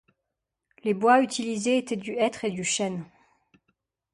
[0.83, 3.05] Les bois utilisés étaient du hêtre et du chêne.